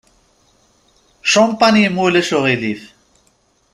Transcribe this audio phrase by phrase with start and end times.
[1.31, 2.83] Champagne, ma ulac aɣilif.